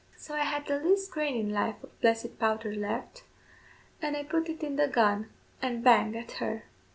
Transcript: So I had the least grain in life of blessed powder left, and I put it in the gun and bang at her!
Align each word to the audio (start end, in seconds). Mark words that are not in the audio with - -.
So 0.17 0.33
I 0.33 0.45
had 0.45 0.65
the 0.65 0.79
least 0.79 1.11
grain 1.11 1.35
in 1.35 1.51
life 1.53 1.83
of 1.83 2.01
blessed 2.01 2.39
powder 2.39 2.73
left, 2.73 3.21
and 4.01 4.17
I 4.17 4.23
put 4.23 4.49
it 4.49 4.63
in 4.63 4.75
the 4.75 4.87
gun 4.87 5.29
and 5.61 5.83
bang 5.83 6.17
at 6.17 6.31
her! 6.41 6.63